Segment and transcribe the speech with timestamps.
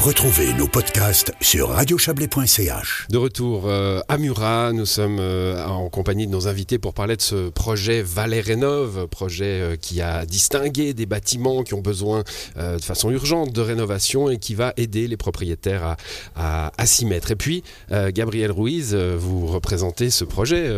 [0.00, 3.06] Retrouvez nos podcasts sur radiochablais.ch.
[3.10, 7.16] De retour euh, à Murat, nous sommes euh, en compagnie de nos invités pour parler
[7.16, 12.22] de ce projet Valais Rénove, projet euh, qui a distingué des bâtiments qui ont besoin
[12.56, 15.96] de façon urgente de rénovation et qui va aider les propriétaires
[16.36, 17.30] à, s'y mettre.
[17.30, 20.70] Et puis, Gabriel Ruiz, vous représentez ce projet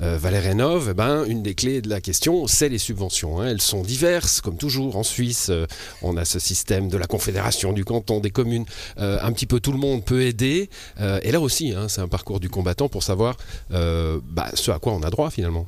[0.00, 0.88] Valais Rénove.
[0.90, 3.40] Eh ben, une des clés de la question, c'est les subventions.
[3.40, 3.48] Hein.
[3.48, 5.50] Elles sont diverses, comme toujours en Suisse.
[6.02, 8.53] on a ce système de la Confédération du canton, des communes
[8.98, 10.68] euh, un petit peu tout le monde peut aider.
[11.00, 13.36] Euh, et là aussi, hein, c'est un parcours du combattant pour savoir
[13.72, 15.66] euh, bah, ce à quoi on a droit finalement.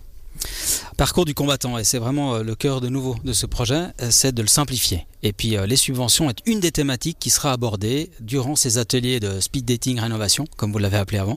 [0.96, 4.42] Parcours du combattant, et c'est vraiment le cœur de nouveau de ce projet, c'est de
[4.42, 5.06] le simplifier.
[5.26, 9.18] Et puis euh, les subventions est une des thématiques qui sera abordée durant ces ateliers
[9.18, 11.34] de speed dating rénovation, comme vous l'avez appelé avant.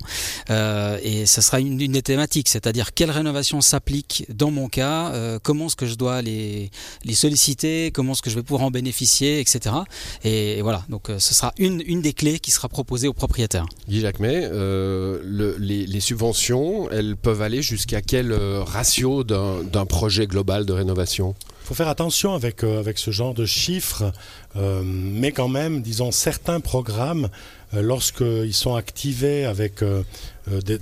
[0.51, 5.39] Euh, et ce sera une, des thématiques, c'est-à-dire quelle rénovation s'applique dans mon cas, euh,
[5.41, 6.69] comment est-ce que je dois les,
[7.13, 9.75] solliciter, comment est-ce que je vais pouvoir en bénéficier, etc.
[10.23, 13.65] Et, voilà, donc ce sera une, une des clés qui sera proposée aux propriétaires.
[13.87, 19.48] Guy Jacquemet, le, les, les, subventions, elles peuvent aller jusqu'à quel ratio d'un
[19.85, 21.35] projet global de rénovation
[21.69, 24.11] faut faire attention avec, euh, avec ce genre de chiffres,
[24.55, 27.29] euh, mais quand même, disons, certains programmes,
[27.75, 29.83] euh, lorsqu'ils sont activés avec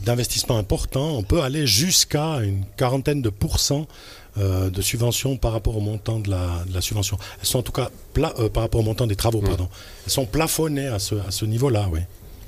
[0.05, 3.85] d'investissements importants, on peut aller jusqu'à une quarantaine de pourcents
[4.37, 7.17] de subventions par rapport au montant de la, de la subvention.
[7.39, 9.45] Elles sont en tout cas par rapport au montant des travaux, mmh.
[9.47, 9.67] pardon.
[10.05, 12.01] Elles sont plafonnées à ce, à ce niveau-là, oui.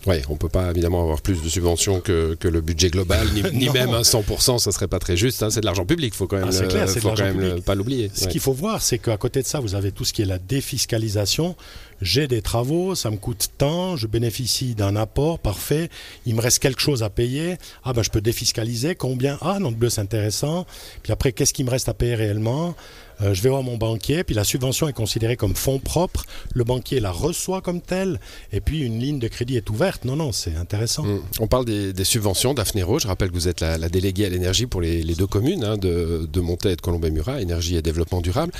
[0.07, 3.27] Oui, on ne peut pas évidemment avoir plus de subventions que, que le budget global,
[3.53, 5.43] ni, même un 100%, ça serait pas très juste.
[5.43, 5.49] Hein.
[5.49, 8.09] c'est de l'argent public, il faut quand même, ah, faut quand même pas l'oublier.
[8.13, 10.25] Ce qu'il faut voir, c'est qu'à côté de ça, vous avez tout ce qui est
[10.25, 11.55] la défiscalisation.
[12.01, 15.89] J'ai des travaux, ça me coûte tant, je bénéficie d'un apport, parfait.
[16.25, 17.57] Il me reste quelque chose à payer.
[17.83, 18.95] Ah ben je peux défiscaliser.
[18.95, 19.37] Combien?
[19.41, 20.65] Ah non, bleu c'est intéressant.
[21.03, 22.75] Puis après, qu'est-ce qui me reste à payer réellement?
[23.21, 26.63] Euh, je vais voir mon banquier, puis la subvention est considérée comme fonds propres, le
[26.63, 28.19] banquier la reçoit comme telle,
[28.51, 30.05] et puis une ligne de crédit est ouverte.
[30.05, 31.03] Non, non, c'est intéressant.
[31.03, 31.21] Mm.
[31.39, 32.97] On parle des, subventions d'Afnero.
[32.97, 36.27] Je rappelle que vous êtes la, déléguée à l'énergie pour les, deux communes hein, de,
[36.31, 38.51] de et de Colombay-Murat, énergie et développement durable.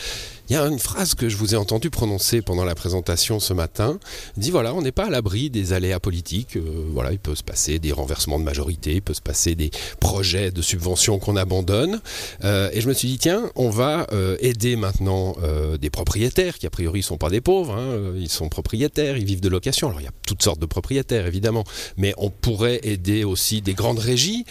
[0.50, 3.54] Il y a une phrase que je vous ai entendu prononcer pendant la présentation ce
[3.54, 4.00] matin.
[4.36, 6.58] Dit voilà, on n'est pas à l'abri des aléas politiques.
[6.58, 6.62] Euh,
[6.92, 9.70] voilà, il peut se passer des renversements de majorité, il peut se passer des
[10.00, 12.02] projets de subventions qu'on abandonne.
[12.44, 14.08] Euh, et je me suis dit tiens, on va
[14.50, 15.36] aider maintenant
[15.80, 17.74] des propriétaires qui a priori sont pas des pauvres.
[17.74, 19.88] Hein, ils sont propriétaires, ils vivent de location.
[19.88, 21.64] Alors il y a toutes sortes de propriétaires évidemment,
[21.98, 24.46] mais on pourrait aider aussi des grandes régies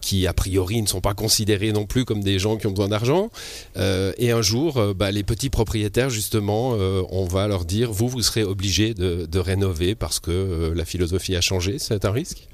[0.00, 2.88] qui a priori ne sont pas considérées non plus comme des gens qui ont besoin
[2.88, 3.30] d'argent.
[3.76, 8.22] et un jour, bah, les petits propriétaires, justement, euh, on va leur dire, vous, vous
[8.22, 11.78] serez obligés de, rénover parce que euh, la philosophie a changé.
[11.78, 12.48] C'est un risque?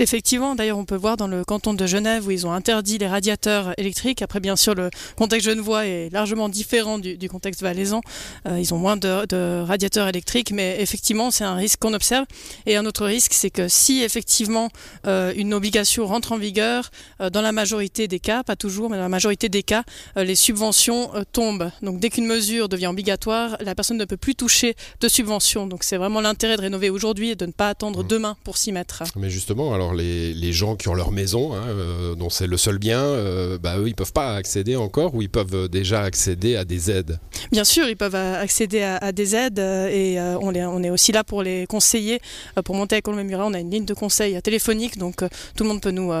[0.00, 3.08] Effectivement, d'ailleurs, on peut voir dans le canton de Genève où ils ont interdit les
[3.08, 4.22] radiateurs électriques.
[4.22, 8.00] Après, bien sûr, le contexte genevois est largement différent du, contexte valaisan.
[8.46, 12.26] Euh, ils ont moins de, radiateurs électriques, mais effectivement, c'est un risque qu'on observe.
[12.66, 14.68] Et un autre risque, c'est que si effectivement
[15.04, 19.08] une obligation rentre en vigueur, dans la majorité des cas, pas toujours, mais dans la
[19.08, 19.82] majorité des cas,
[20.16, 21.70] les subventions tombent.
[21.82, 25.66] Donc dès qu'une mesure devient obligatoire, la personne ne peut plus toucher de subventions.
[25.66, 28.08] Donc c'est vraiment l'intérêt de rénover aujourd'hui et de ne pas attendre mmh.
[28.08, 29.02] demain pour s'y mettre.
[29.16, 32.56] Mais justement, alors les, les gens qui ont leur maison, hein, euh, dont c'est le
[32.56, 36.56] seul bien, euh, bah, eux, ils peuvent pas accéder encore ou ils peuvent déjà accéder
[36.56, 37.18] à des aides
[37.50, 41.12] Bien sûr, ils peuvent accéder à, des aides euh, et on, est, on, est, aussi
[41.12, 42.20] là pour les conseiller.
[42.64, 45.16] pour monter à Colombe-Murat, on a une ligne de conseil téléphonique, donc
[45.56, 46.12] tout le monde peut nous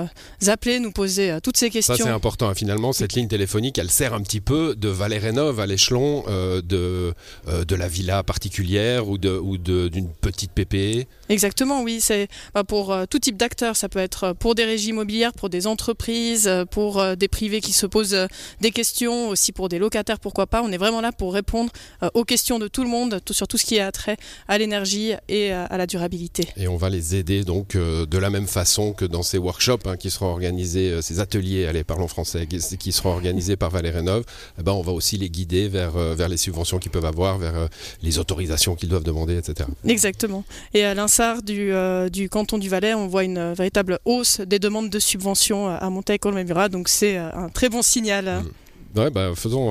[0.46, 1.94] appeler, nous poser toutes ces questions.
[1.94, 2.54] Ça c'est important, hein.
[2.54, 7.14] finalement, cette ligne téléphonique, elle sert un petit peu de Valais Rénov l'échelon euh, de,
[7.46, 9.90] euh, de la villa particulière ou d'une ou de,
[10.20, 12.00] petite PPE Exactement, oui.
[12.00, 13.36] C'est bah, pour euh, tout type
[13.74, 17.86] Ça peut être pour des régies immobilières, pour des entreprises, pour des privés qui se
[17.86, 18.16] posent
[18.60, 20.62] des questions, aussi pour des locataires, pourquoi pas.
[20.62, 21.70] On est vraiment là pour répondre
[22.14, 24.16] aux questions de tout le monde, tout, sur tout ce qui est attrait
[24.46, 26.48] à l'énergie et à la durabilité.
[26.56, 29.96] Et on va les aider donc de la même façon que dans ces workshops hein,
[29.96, 34.24] qui seront organisés, ces ateliers, allez, parlons français, qui, seront organisés par Valérie Renov.
[34.58, 37.38] Eh ben, on va aussi les guider vers, euh, vers les subventions qu'ils peuvent avoir,
[37.38, 37.66] vers euh,
[38.02, 39.68] les autorisations qu'ils doivent demander, etc.
[39.86, 40.44] Exactement.
[40.74, 44.58] Et à l'instar du, euh, du canton du Valais, on voit une véritable hausse des
[44.58, 48.42] demandes de subventions à montaï colmé donc c'est un très bon signal.
[48.42, 48.98] Mm.
[48.98, 49.70] Ouais, bah, faisons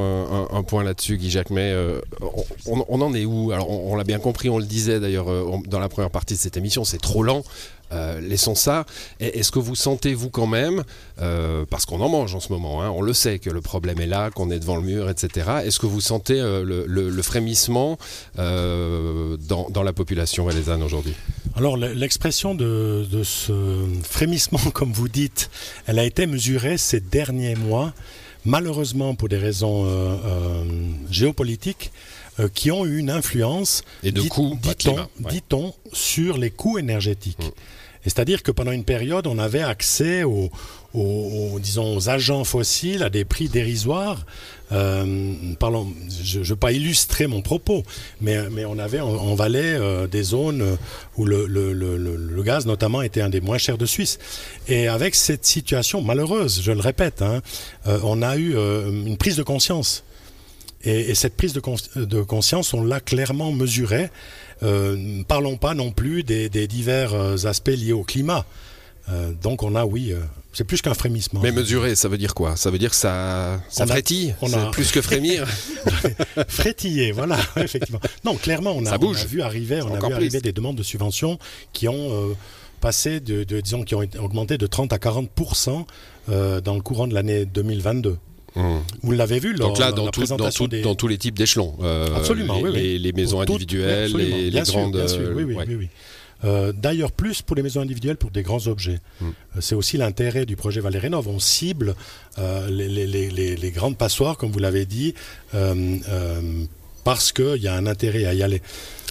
[0.54, 1.50] un, point là-dessus, Guy Jacques.
[1.50, 1.74] Mais
[2.68, 3.52] on, en est où?
[3.52, 5.26] Alors, on, l'a bien compris, on le disait d'ailleurs
[5.68, 7.44] dans la première partie de cette émission, c'est trop lent.
[7.94, 8.86] Euh, laissons ça.
[9.20, 10.84] Est-ce que vous sentez, vous quand même,
[11.22, 14.00] euh, parce qu'on en mange en ce moment, hein, on le sait que le problème
[14.02, 15.50] est là, qu'on est devant le mur, etc.
[15.64, 17.98] Est-ce que vous sentez euh, le, frémissement
[18.36, 21.14] dans, la population valaisanne aujourd'hui?
[21.58, 23.52] Alors l'expression de, de, ce
[24.04, 25.50] frémissement, comme vous dites,
[25.88, 27.94] elle a été mesurée ces derniers mois.
[28.46, 29.86] Malheureusement, pour des raisons
[31.10, 31.92] géopolitiques,
[32.40, 35.32] euh, qui ont eu une influence, Et de dit- coûts, pas de dit-on, climat, ouais.
[35.32, 37.40] dit-on, sur les coûts énergétiques.
[37.40, 37.52] Mm.
[38.10, 40.50] C'est-à-dire que pendant une période, on avait accès aux,
[41.60, 44.26] disons, agents fossiles à des prix dérisoires.
[44.72, 45.88] Euh, parlons,
[46.24, 47.84] je ne veux pas illustrer mon propos,
[48.22, 50.78] mais, mais on avait en, Valais euh, des zones
[51.18, 54.20] où le, le- le- gaz, notamment, était un des moins chers de Suisse.
[54.68, 57.42] Et avec cette situation malheureuse, je le répète, hein,
[57.88, 60.04] euh, on a eu une prise de conscience.
[60.88, 64.10] Et, et cette prise de, cons- de conscience, on l'a clairement mesurée.
[64.64, 68.46] Euh, ne parlons pas non plus des, des divers euh, aspects liés au climat.
[69.10, 70.20] Euh, donc on a, oui, euh,
[70.52, 71.40] c'est plus qu'un frémissement.
[71.44, 72.56] Mais mesurer, ça veut dire quoi?
[72.56, 74.34] Ça veut dire que ça, ça On a- frétille?
[74.42, 75.46] on a- plus que frémir?
[76.48, 78.00] Frétiller, voilà, effectivement.
[78.24, 79.18] Non, clairement, on a, Ça bouge.
[79.20, 81.40] on a vu arriver, on a vu arriver des demandes de subventions
[81.74, 82.34] qui ont euh,
[82.82, 85.30] passé de, de- disons, qui ont augmenté de 30 à 40
[86.30, 88.18] euh, dans le courant de l'année 2022.
[88.58, 88.82] Hum.
[89.04, 90.82] Vous l'avez vu lors Donc là, dans, la tout- dans, présentation tout- des...
[90.82, 91.76] dans tous les types d'échelons.
[91.82, 92.76] euh, Absolument, les, oui, oui.
[92.82, 94.94] les- les maisons individuelles, oui, les, les Bien sûr, grandes.
[94.96, 95.90] bien sûr, oui, oui, ouais.
[96.46, 99.00] Euh, D'ailleurs, plus pour les maisons individuelles, pour des grands objets.
[99.22, 99.26] Mm.
[99.26, 101.28] Euh, C'est aussi l'intérêt du projet Valérénov.
[101.28, 101.96] On cible
[102.38, 105.16] euh, les, grandes passoires, comme vous l'avez dit,
[107.08, 108.62] parce qu'il y a un intérêt à y aller.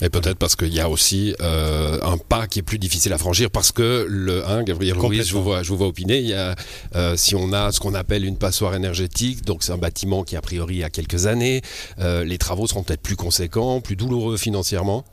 [0.03, 3.17] Et peut-être parce qu'il y a aussi euh, un pas qui est plus difficile à
[3.17, 6.19] franchir parce que le hein, Gabriel Ruiz, je vous vois, je vous vois opiner.
[6.19, 6.55] Il y a,
[6.95, 10.37] euh, si on a ce qu'on appelle une passoire énergétique, donc c'est un bâtiment qui
[10.37, 11.63] a priori a quelques années,
[11.99, 15.07] euh, les travaux seront peut-être plus conséquents, plus douloureux financièrement.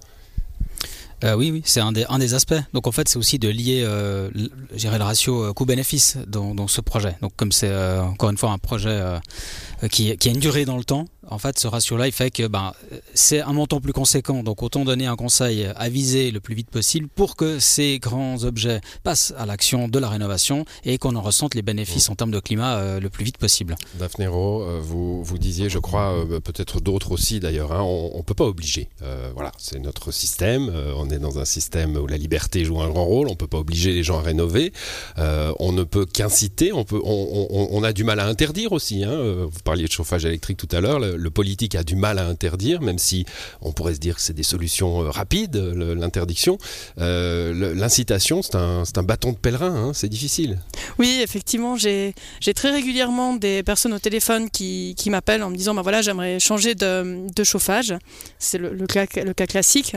[1.24, 2.54] Euh, oui, oui, c'est un des, un des aspects.
[2.74, 6.82] Donc en fait, c'est aussi de lier euh, le, ratio euh, coût-bénéfice dans, dans ce
[6.82, 7.16] projet.
[7.22, 9.02] Donc comme c'est euh, encore une fois un projet
[9.92, 12.48] qui, qui a une durée dans le temps, en fait, ce ratio-là, il fait que
[12.48, 12.74] ben,
[13.14, 14.44] c'est un montant plus conséquent.
[14.44, 18.44] Donc autant donner un conseil à viser le plus vite possible pour que ces grands
[18.44, 22.32] objets passent à l'action de la rénovation et qu'on en ressente les bénéfices en termes
[22.32, 23.76] de climat le plus vite possible.
[24.00, 28.24] Daphné Rowe, euh, vous, vous disiez, je crois, peut-être d'autres aussi d'ailleurs, hein, on ne
[28.24, 28.90] peut pas obliger.
[29.34, 30.72] Voilà, c'est notre système.
[30.98, 33.28] on est dans un système où la liberté joue un grand rôle.
[33.28, 34.74] On ne peut pas obliger les gens à rénover.
[35.18, 36.72] Euh, on ne peut qu'inciter.
[36.74, 39.04] On, a du mal à interdire aussi.
[39.04, 39.12] hein.
[39.12, 41.00] Euh, Vous parliez de chauffage électrique tout à l'heure.
[41.00, 43.26] Le, politique a du mal à interdire, même si
[43.62, 46.58] on pourrait se dire que c'est des solutions euh, rapides, l'interdiction.
[46.98, 49.76] L'incitation, c'est un, bâton de pèlerin.
[49.76, 50.60] hein, c'est difficile.
[51.00, 52.14] Oui, effectivement, j'ai
[52.56, 56.76] très régulièrement des personnes au téléphone qui, m'appellent en me disant bah voilà, j'aimerais changer
[56.76, 57.94] de, chauffage.
[58.40, 59.96] C'est le cas classique.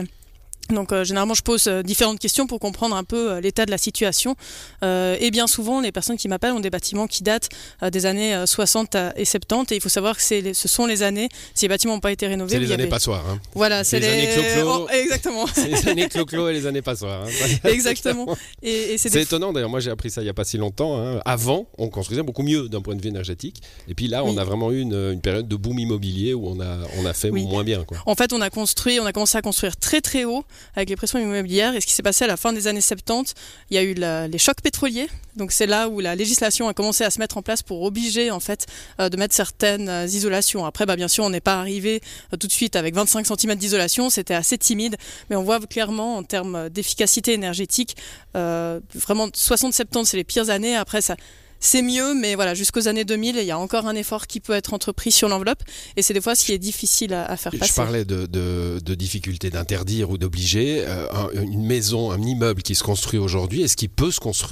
[0.69, 3.71] Donc euh, généralement je pose euh, différentes questions pour comprendre un peu euh, l'état de
[3.71, 4.35] la situation
[4.83, 7.49] et bien souvent les personnes qui m'appellent ont des bâtiments qui datent
[7.91, 11.03] des années euh, 60 et 70 et il faut savoir que les- ce sont les
[11.03, 13.23] années si les bâtiments n'ont pas été rénovés C'est les années avait- passoires.
[13.29, 13.39] hein.
[13.55, 14.71] voilà c'est les les, années clo-clo.
[14.85, 17.23] Oh, exactement C'est les années clo-clo et les années passoires.
[17.25, 17.29] hein.
[17.69, 20.33] exactement et, et c'est C'est des étonnant d'ailleurs, moi j'ai appris ça il n'y a
[20.33, 20.99] pas si longtemps.
[20.99, 21.21] hein.
[21.25, 23.61] Avant, on construisait beaucoup mieux d'un point de vue énergétique.
[23.87, 24.39] Et puis là, on Oui.
[24.39, 27.29] a vraiment eu une, une période de boom immobilier où on a, on a fait
[27.29, 27.45] Oui.
[27.45, 27.83] moins bien.
[27.83, 27.97] Quoi.
[28.05, 30.43] En fait, on a construit, on a commencé à construire très très haut
[30.75, 31.75] avec les pressions immobilières.
[31.75, 33.33] Et ce qui s'est passé à la fin des années 70,
[33.69, 33.93] il y a eu
[34.29, 35.07] les chocs pétroliers.
[35.37, 38.31] Donc c'est là où la législation a commencé à se mettre en place pour obliger
[38.31, 38.65] en fait
[38.99, 40.65] euh, de mettre certaines euh, isolations.
[40.65, 42.01] Après, bah, bien sûr, on n'est pas arrivé
[42.33, 44.09] euh, tout de suite avec 25 cm d'isolation.
[44.09, 44.97] C'était assez timide,
[45.29, 47.95] mais on voit clairement en termes d'efficacité énergétique,
[48.33, 50.75] vraiment 60-70 c'est les pires années.
[50.75, 51.15] Après ça.
[51.59, 54.53] C'est mieux, mais voilà, jusqu'aux années 2000, il y a encore un effort qui peut
[54.53, 55.63] être entrepris sur l'enveloppe,
[55.95, 57.73] et c'est des fois ce qui est difficile à, à faire Je passer.
[57.75, 60.83] parlais de, de, de difficulté d'interdire ou d'obliger.
[60.85, 64.47] Euh, un- une maison, un immeuble qui se construit aujourd'hui, est-ce qu'il peut se construire